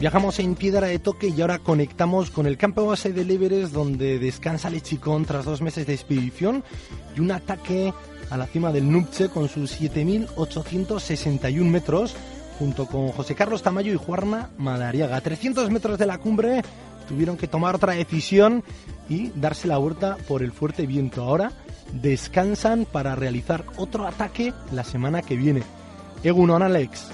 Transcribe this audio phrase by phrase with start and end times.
[0.00, 4.18] Viajamos en piedra de toque y ahora conectamos con el campo base del Everest donde
[4.18, 6.64] descansa Lechicón tras dos meses de expedición
[7.14, 7.92] y un ataque
[8.30, 12.16] a la cima del Nupche con sus 7.861 metros
[12.58, 15.16] junto con José Carlos Tamayo y Juarna Madariaga.
[15.16, 16.62] A 300 metros de la cumbre
[17.06, 18.64] tuvieron que tomar otra decisión
[19.06, 21.24] y darse la vuelta por el fuerte viento.
[21.24, 21.52] Ahora
[21.92, 25.62] descansan para realizar otro ataque la semana que viene.
[26.24, 27.08] Egunon, Alex.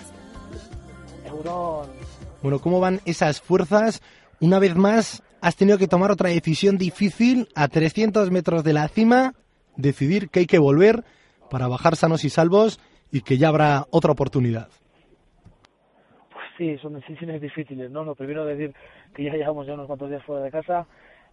[1.26, 2.05] Egunon.
[2.46, 4.00] Bueno, ¿cómo van esas fuerzas?
[4.40, 8.86] Una vez más, has tenido que tomar otra decisión difícil a 300 metros de la
[8.86, 9.32] cima,
[9.74, 11.02] decidir que hay que volver
[11.50, 12.78] para bajar sanos y salvos
[13.10, 14.68] y que ya habrá otra oportunidad.
[16.30, 18.04] Pues sí, son decisiones difíciles, ¿no?
[18.04, 18.72] Lo primero decir
[19.12, 20.86] que ya llevamos ya unos cuantos días fuera de casa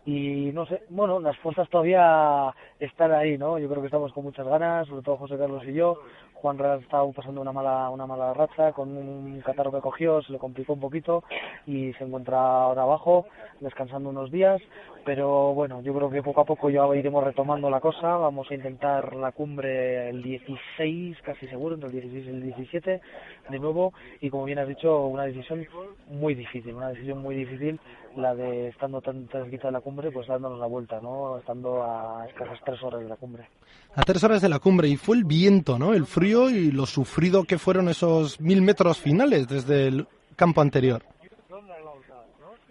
[0.05, 3.57] y no sé, bueno, las fuerzas todavía están ahí, ¿no?
[3.57, 5.99] Yo creo que estamos con muchas ganas, sobre todo José Carlos y yo,
[6.43, 10.33] Juan Real estaba pasando una mala, una mala racha con un catarro que cogió, se
[10.33, 11.23] le complicó un poquito
[11.65, 13.27] y se encuentra ahora abajo,
[13.61, 14.61] descansando unos días.
[15.05, 18.17] Pero bueno, yo creo que poco a poco ya iremos retomando la cosa.
[18.17, 23.01] Vamos a intentar la cumbre el 16, casi seguro, entre el 16 y el 17,
[23.49, 23.93] de nuevo.
[24.19, 25.65] Y como bien has dicho, una decisión
[26.09, 27.79] muy difícil, una decisión muy difícil
[28.15, 31.37] la de estando tan cerquita de la cumbre, pues dándonos la vuelta, ¿no?
[31.37, 33.47] Estando a escasas tres horas de la cumbre.
[33.95, 35.93] A tres horas de la cumbre, y fue el viento, ¿no?
[35.93, 41.03] El frío y lo sufrido que fueron esos mil metros finales desde el campo anterior.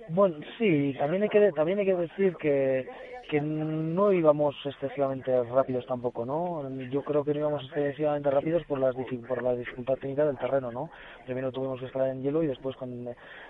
[0.09, 2.87] Bueno, sí, también hay que, también hay que decir que,
[3.32, 6.69] que no íbamos excesivamente rápidos tampoco, ¿no?
[6.91, 8.94] Yo creo que no íbamos excesivamente rápidos por, las,
[9.26, 10.91] por la dificultad técnica del terreno, ¿no?
[11.25, 13.09] Primero tuvimos que estar en hielo y después con,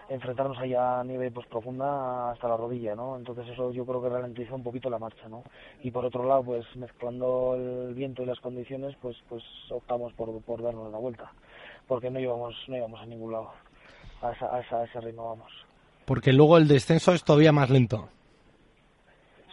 [0.08, 3.16] enfrentarnos allá a nieve pues profunda hasta la rodilla, ¿no?
[3.16, 5.42] Entonces eso yo creo que ralentizó un poquito la marcha, ¿no?
[5.82, 10.40] Y por otro lado, pues mezclando el viento y las condiciones, pues pues optamos por,
[10.42, 11.32] por darnos la vuelta,
[11.88, 13.50] porque no íbamos no íbamos a ningún lado,
[14.22, 15.50] a, esa, a ese ritmo vamos.
[16.04, 18.10] Porque luego el descenso es todavía más lento.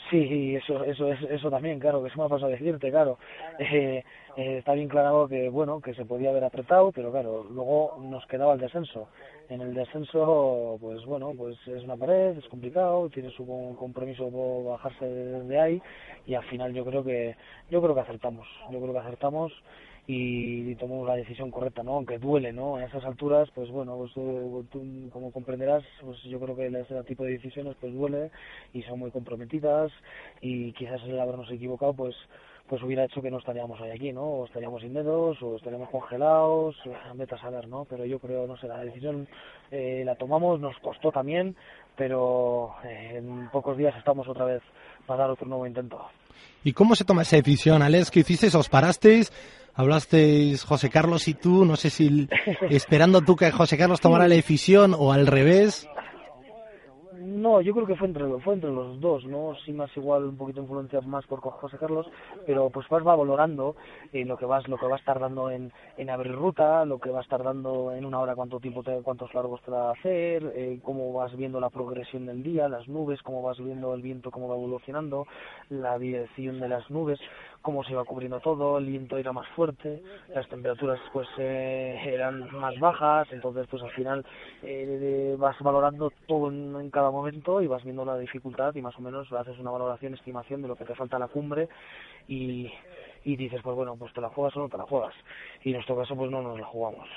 [0.10, 3.18] Sí, eso, eso, eso también, claro, que se me ha pasado a decirte, claro.
[3.60, 4.04] Eh,
[4.38, 8.26] eh, está bien claro que, bueno, que se podía haber apretado, pero claro, luego nos
[8.26, 9.08] quedaba el descenso.
[9.50, 13.48] En el descenso, pues bueno, pues es una pared, es complicado, tiene su
[13.80, 15.82] compromiso por bajarse de ahí
[16.28, 17.36] y al final yo creo que,
[17.72, 19.52] yo creo que acertamos, yo creo que acertamos
[20.06, 21.96] y tomamos la decisión correcta, ¿no?
[21.96, 22.76] Aunque duele, ¿no?
[22.76, 27.24] A esas alturas, pues bueno, pues tú, como comprenderás, pues yo creo que ese tipo
[27.24, 28.30] de decisiones pues duele
[28.74, 29.92] y son muy comprometidas
[30.42, 32.16] y quizás el habernos equivocado, pues
[32.70, 34.22] pues hubiera hecho que no estaríamos hoy aquí, ¿no?
[34.22, 36.76] O estaríamos sin dedos, o estaríamos congelados,
[37.16, 37.86] vete a saber, ¿no?
[37.86, 39.28] Pero yo creo, no sé, la decisión
[39.72, 41.56] eh, la tomamos, nos costó también,
[41.96, 44.62] pero eh, en pocos días estamos otra vez
[45.08, 46.00] para dar otro nuevo intento.
[46.64, 48.12] ¿Y cómo se toma esa decisión, Alex?
[48.12, 48.54] ¿Qué hicisteis?
[48.54, 49.32] ¿Os parasteis?
[49.74, 52.28] Hablasteis José Carlos y tú, no sé si
[52.70, 55.90] esperando tú que José Carlos tomara la decisión o al revés.
[57.40, 59.56] No, yo creo que fue entre, fue entre los dos, ¿no?
[59.64, 62.06] Sí, más igual, un poquito influencia más por José Carlos,
[62.46, 63.78] pero pues vas va valorando
[64.12, 67.26] eh, lo que vas lo que vas tardando en, en abrir ruta, lo que vas
[67.30, 71.14] tardando en una hora, cuánto tiempo, te, cuántos largos te va a hacer, eh, cómo
[71.14, 74.56] vas viendo la progresión del día, las nubes, cómo vas viendo el viento, cómo va
[74.56, 75.26] evolucionando,
[75.70, 77.22] la dirección de las nubes
[77.62, 80.02] cómo se iba cubriendo todo, el viento era más fuerte,
[80.34, 84.26] las temperaturas pues eh, eran más bajas, entonces pues al final
[84.64, 89.02] eh, vas valorando todo en, cada momento y vas viendo la dificultad y más o
[89.02, 91.68] menos haces una valoración, estimación de lo que te falta a la cumbre
[92.28, 92.72] y,
[93.24, 95.14] dices pues bueno, pues te la juegas o no te la juegas
[95.64, 97.08] y en nuestro caso pues no nos la jugamos.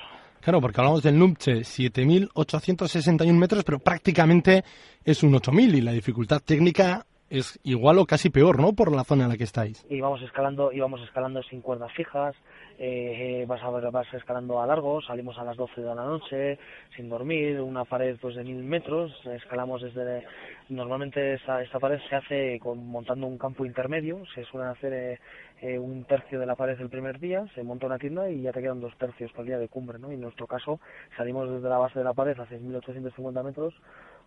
[0.40, 4.64] Claro, porque hablamos del Numche, 7.861 metros, pero prácticamente
[5.04, 8.74] es un 8.000 y la dificultad técnica es igual o casi peor, ¿no?
[8.74, 9.86] Por la zona en la que estáis.
[9.88, 12.36] Y vamos escalando, y vamos escalando sin cuerdas fijas,
[12.78, 16.58] eh, vas, a, vas escalando a largo, salimos a las 12 de la noche,
[16.94, 20.26] sin dormir, una pared pues de mil metros, escalamos desde...
[20.68, 25.18] Normalmente esta, pared se hace montando un campo intermedio, se suele hacer eh,
[25.62, 28.52] eh, un tercio de la pared el primer día, se monta una tienda y ya
[28.52, 30.10] te quedan dos tercios para el día de cumbre, ¿no?
[30.10, 30.80] Y en nuestro caso
[31.16, 33.74] salimos desde la base de la pared a 6.850 metros,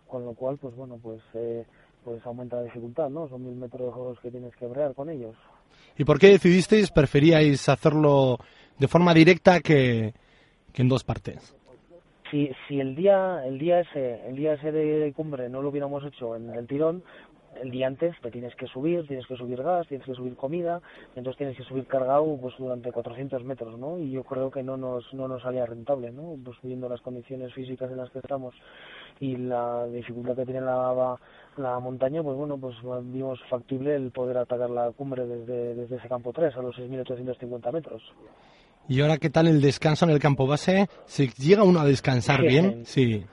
[0.08, 1.22] con lo cual, pues bueno, pues...
[1.34, 1.64] Eh,
[2.06, 3.28] pues aumenta la dificultad, ¿no?
[3.28, 5.34] Son mil metros que tienes que brear con ellos.
[5.98, 8.38] ¿Y por qué decidisteis, preferíais hacerlo
[8.78, 10.14] de forma directa que,
[10.74, 11.52] en dos partes?
[12.30, 16.04] Si, si el día el día ese el día ese de cumbre no lo hubiéramos
[16.04, 17.02] hecho en el tirón
[17.62, 20.80] el día antes te tienes que subir, tienes que subir gas, tienes que subir comida,
[21.14, 23.98] entonces tienes que subir cargado pues durante 400 metros, ¿no?
[23.98, 26.36] Y yo creo que no nos no nos salía rentable, ¿no?
[26.44, 28.54] Pues viendo las condiciones físicas en las que estamos
[29.20, 31.16] y la dificultad que tiene la,
[31.56, 36.08] la montaña, pues bueno, pues vimos factible el poder atacar la cumbre desde, desde ese
[36.08, 38.02] campo 3 a los 6.850 metros.
[38.88, 40.86] ¿Y ahora qué tal el descanso en el campo base?
[41.06, 42.84] ¿Se llega uno a descansar bien?
[42.84, 43.24] Sí.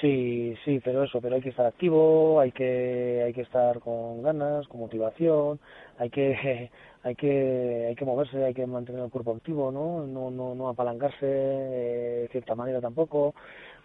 [0.00, 4.22] Sí, sí, pero eso, pero hay que estar activo, hay que hay que estar con
[4.22, 5.60] ganas, con motivación,
[5.98, 6.70] hay que
[7.02, 10.06] hay que hay que moverse, hay que mantener el cuerpo activo, ¿no?
[10.06, 13.34] No no no apalancarse de cierta manera tampoco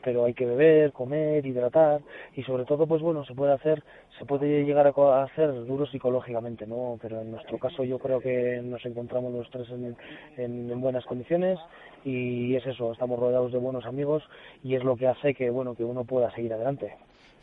[0.06, 2.00] pero hay que beber, comer, hidratar
[2.36, 3.84] y sobre todo pues bueno se puede hacer
[4.20, 8.62] se puede llegar a hacer duro psicológicamente no pero en nuestro caso yo creo que
[8.64, 9.98] nos encontramos los tres en,
[10.38, 11.58] en, buenas condiciones
[12.06, 14.22] y es eso estamos rodeados de buenos amigos
[14.64, 16.94] y es lo que hace que bueno que uno pueda seguir adelante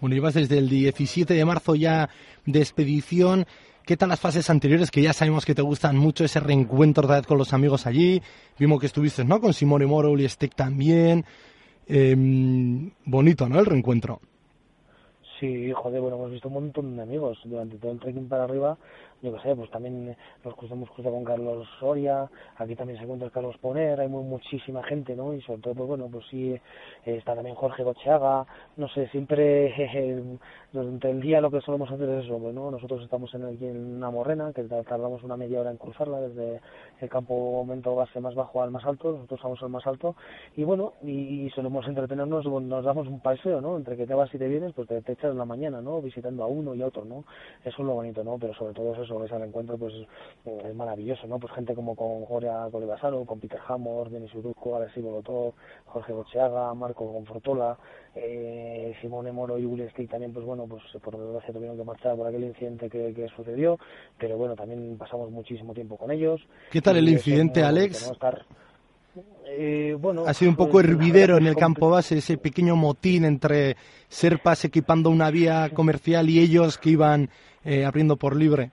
[0.01, 2.11] bueno ibas desde el 17 de marzo ya
[2.47, 3.45] de expedición
[3.85, 7.17] ¿Qué tal las fases anteriores que ya sabemos que te gustan mucho ese reencuentro otra
[7.17, 8.23] vez con los amigos allí?
[8.57, 9.41] Vimos que estuviste, ¿no?
[9.41, 11.25] Con Simone Moro y Steck también.
[11.95, 12.17] Eh,
[13.05, 13.61] bonito, ¿no?
[13.61, 14.19] El reencuentro.
[15.39, 18.79] Sí, joder, bueno, hemos visto un montón de amigos durante todo el trekking para arriba
[19.23, 23.31] yo qué sé, pues también nos cruzamos cruzado con Carlos Soria, aquí también se encuentra
[23.31, 25.33] Carlos Poner, hay muchísima gente, ¿no?
[25.33, 26.59] Y sobre todo, pues bueno, pues sí,
[27.05, 28.45] está también Jorge Gocheaga,
[28.77, 29.73] no sé, siempre
[30.73, 33.97] durante el día lo que solemos hacer es eso, bueno, nosotros estamos en, aquí en
[33.97, 36.61] una morrena, que tardamos una media hora en cruzarla desde
[37.01, 40.17] el campo momento base más bajo al más alto, nosotros estamos al más alto,
[40.57, 43.77] y bueno, y, solemos entretenernos, nos damos un paseo, ¿no?
[43.77, 46.01] Entre que te vas y te vienes, pues te, te echas la mañana, ¿no?
[46.01, 47.25] Visitando a uno y a otro, ¿no?
[47.65, 48.39] Eso es lo bonito, ¿no?
[48.39, 49.95] Pero sobre todo es ves al encuentro, pues
[50.47, 51.39] eh, es maravilloso, ¿no?
[51.39, 55.55] Pues gente como con Goria Colibasaro, con Peter Hammond, Denis Uruzco, Alexis Bolotó,
[55.87, 57.77] Jorge Bocheaga, Marco Confortola,
[58.15, 62.17] eh, Simone Moro y Uli Stick también, pues bueno, pues por desgracia tuvieron que marchar
[62.17, 63.79] por aquel incidente que, que sucedió,
[64.19, 66.41] pero bueno, también pasamos muchísimo tiempo con ellos.
[66.71, 68.13] ¿Qué tal el incidente, Alex?
[69.47, 73.25] Eh, bueno, ha sido un poco pues, hervidero en el campo base, ese pequeño motín
[73.27, 73.77] entre
[74.09, 77.29] Serpas equipando una vía comercial y ellos que iban
[77.65, 78.71] eh, abriendo por libre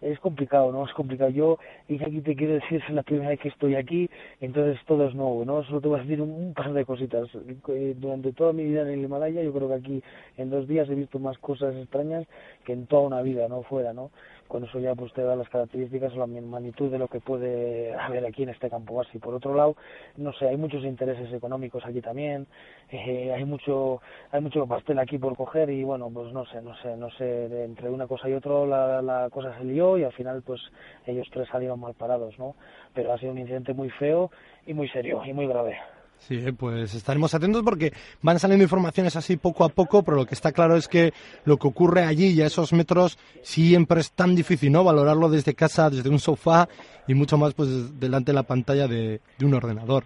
[0.00, 0.84] es complicado, ¿no?
[0.84, 1.30] Es complicado.
[1.30, 1.58] Yo,
[1.88, 4.08] y aquí te quiero decir, es la primera vez que estoy aquí,
[4.40, 5.64] entonces todo es nuevo, ¿no?
[5.64, 7.28] Solo te voy a decir un, par de cositas.
[7.68, 10.02] Eh, durante toda mi vida en el Himalaya, yo creo que aquí
[10.36, 12.26] en dos días he visto más cosas extrañas
[12.64, 13.62] que en toda una vida, ¿no?
[13.62, 14.10] Fuera, ¿no?
[14.48, 18.24] Con eso ya pues te da las características la magnitud de lo que puede haber
[18.24, 19.18] aquí en este campo base.
[19.18, 19.76] Por otro lado,
[20.16, 22.46] no sé, hay muchos intereses económicos aquí también,
[22.90, 24.00] eh, hay mucho
[24.30, 27.64] hay mucho pastel aquí por coger y bueno, pues no sé, no sé, no sé,
[27.64, 30.60] entre una cosa y otra la, la cosa se lió y al final pues
[31.06, 32.54] ellos tres salieron mal parados, ¿no?
[32.94, 34.30] Pero ha sido un incidente muy feo
[34.66, 35.76] y muy serio y muy grave.
[36.18, 40.34] Sí, pues estaremos atentos porque van saliendo informaciones así poco a poco, pero lo que
[40.34, 41.12] está claro es que
[41.44, 44.82] lo que ocurre allí y a esos metros siempre es tan difícil, ¿no?
[44.82, 46.68] Valorarlo desde casa, desde un sofá
[47.06, 50.04] y mucho más pues delante de la pantalla de, un ordenador.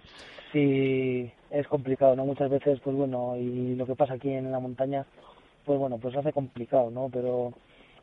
[0.51, 2.25] Sí, es complicado, ¿no?
[2.25, 5.05] Muchas veces, pues bueno, y lo que pasa aquí en la montaña,
[5.65, 7.09] pues bueno, pues hace complicado, ¿no?
[7.11, 7.53] Pero,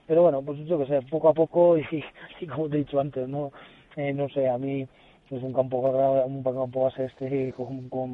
[0.08, 1.78] pero bueno, pues yo que sé, poco a poco
[2.40, 3.52] y, como te he dicho antes, ¿no?
[3.94, 4.88] Eh, no sé, a mí
[5.30, 8.10] es un campo un campo base este con, con,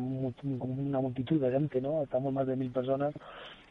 [0.61, 3.15] una multitud de gente no estamos más de mil personas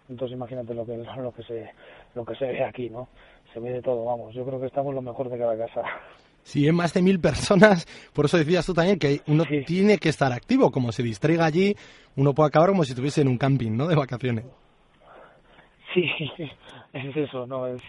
[0.09, 1.69] entonces imagínate lo que lo que se
[2.15, 3.09] lo que se ve aquí no
[3.53, 5.83] se ve de todo vamos yo creo que estamos lo mejor de cada casa
[6.43, 10.09] Sí, es más de mil personas, por eso decías tú también que uno tiene que
[10.09, 11.73] estar activo, como se distraiga allí,
[12.17, 13.87] uno puede acabar como si estuviese en un camping, ¿no?
[13.87, 14.43] De vacaciones.
[15.93, 16.03] Sí,
[16.93, 17.65] es eso, ¿no?
[17.67, 17.81] Es,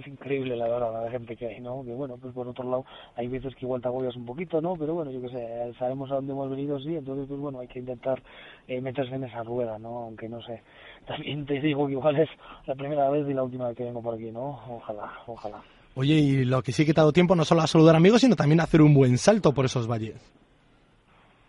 [0.00, 1.84] es increíble la verdad la gente que hay, ¿no?
[1.84, 2.84] Que bueno, pues por otro lado
[3.16, 4.76] hay veces que igual te agobias un poquito, ¿no?
[4.76, 7.68] Pero bueno, yo qué sé, sabemos a dónde hemos venido, sí, entonces pues bueno, hay
[7.68, 8.22] que intentar
[8.68, 10.04] eh, meterse en esa rueda, ¿no?
[10.04, 10.62] Aunque no sé,
[11.06, 12.28] también te digo que igual es
[12.66, 14.60] la primera vez y la última vez que vengo por aquí, ¿no?
[14.68, 15.62] Ojalá, ojalá.
[15.96, 18.20] Oye, y lo que sí que te ha dado tiempo no solo a saludar amigos,
[18.20, 20.16] sino también a hacer un buen salto por esos valles.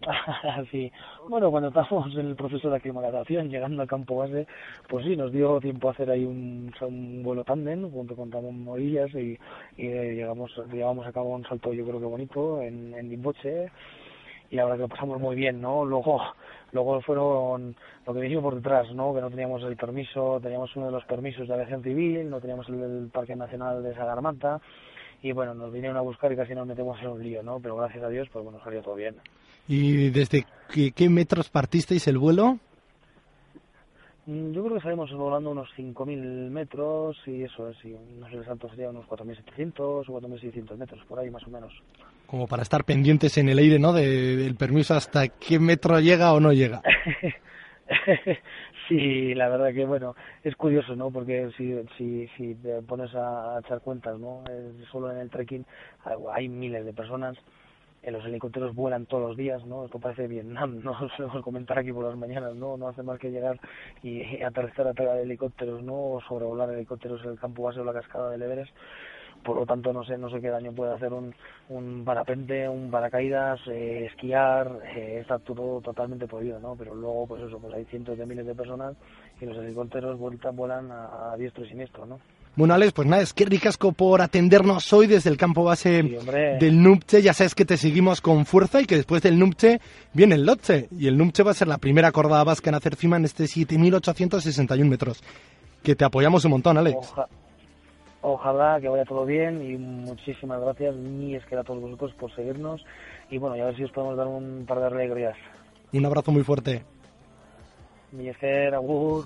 [0.43, 0.91] Así,
[1.27, 4.47] bueno, cuando estábamos en el proceso de aclimatación, llegando al campo base,
[4.87, 8.63] pues sí, nos dio tiempo a hacer ahí un, un vuelo tándem junto con Ramón
[8.63, 9.37] Morillas y,
[9.77, 13.71] y llegamos, llevamos a cabo un salto yo creo que bonito en, en Limboche
[14.49, 15.85] y verdad que lo pasamos muy bien, ¿no?
[15.85, 16.21] Luego,
[16.71, 19.13] luego fueron lo que vinimos por detrás, ¿no?
[19.13, 22.69] Que no teníamos el permiso, teníamos uno de los permisos de aviación civil, no teníamos
[22.69, 24.61] el, Parque Nacional de Sagarmanta
[25.21, 27.59] y bueno, nos vinieron a buscar y casi nos metemos en un lío, ¿no?
[27.59, 29.15] Pero gracias a Dios, pues bueno, salió todo bien.
[29.67, 30.45] ¿Y desde
[30.95, 32.59] qué, metros partisteis el vuelo?
[34.27, 38.37] Mm, yo creo que salimos volando unos 5.000 metros y eso es, y no sé
[38.37, 41.73] exacto, sería unos 4.700 o 4.600 metros, por ahí más o menos.
[42.27, 43.93] Como para estar pendientes en el aire, ¿no?
[43.93, 46.81] De, del permiso hasta qué metro llega o no llega.
[48.87, 51.11] sí, la verdad que bueno, es curioso, ¿no?
[51.11, 54.43] Porque si, si, si te pones a, echar cuentas, ¿no?
[54.91, 55.65] solo en el trekking
[56.33, 57.37] hay miles de personas
[58.11, 59.85] los helicópteros vuelan todos los días, ¿no?
[59.85, 62.77] Esto parece Vietnam, no solemos comentar aquí por las mañanas, ¿no?
[62.77, 63.59] No hace más que llegar
[64.03, 65.93] y, aterrizar a de helicópteros, ¿no?
[65.93, 68.73] O sobrevolar helicópteros en el campo base o la cascada del Everest.
[69.43, 71.35] Por lo tanto, no sé, no sé qué daño puede hacer un,
[71.69, 76.75] un parapente, un paracaídas, eh, esquiar, eh, está todo totalmente prohibido, ¿no?
[76.75, 78.95] Pero luego, pues eso, pues hay cientos de miles de personas
[79.39, 82.19] y los helicópteros vueltan, vuelan a, a diestro y siniestro, ¿no?
[82.57, 86.03] Bueno, Alex, pues nada, es que ricasco por atendernos hoy desde el campo base
[86.57, 87.21] del Nupche.
[87.21, 89.81] Ya sabes que te seguimos con fuerza y que después del Nupche
[90.13, 90.87] viene el Lotche.
[90.97, 93.43] Y el Nupche va a ser la primera cordada vasca en hacer cima en este
[93.43, 95.21] 7.861 metros.
[95.83, 97.13] Que te apoyamos un montón, Alex.
[98.21, 102.33] ojalá que vaya todo bien y muchísimas gracias, ni es que a todos vosotros por
[102.35, 102.81] seguirnos.
[103.29, 105.35] Y bueno, y a ver si os podemos dar un par de alegrías.
[105.91, 106.85] Un abrazo muy fuerte.
[108.13, 109.25] Millacer, agur.